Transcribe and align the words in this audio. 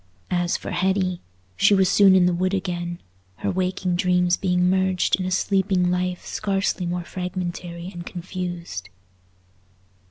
As 0.31 0.57
for 0.57 0.71
Hetty, 0.71 1.21
she 1.55 1.75
was 1.75 1.87
soon 1.87 2.15
in 2.15 2.25
the 2.25 2.33
wood 2.33 2.55
again—her 2.55 3.51
waking 3.51 3.95
dreams 3.97 4.35
being 4.35 4.67
merged 4.67 5.19
in 5.19 5.27
a 5.27 5.29
sleeping 5.31 5.91
life 5.91 6.25
scarcely 6.25 6.87
more 6.87 7.03
fragmentary 7.03 7.91
and 7.93 8.03
confused. 8.03 8.89